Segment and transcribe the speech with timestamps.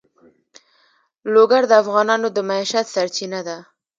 [1.33, 3.57] لوگر د افغانانو د معیشت سرچینه ده.